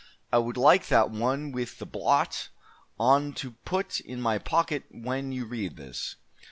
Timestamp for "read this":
5.45-6.15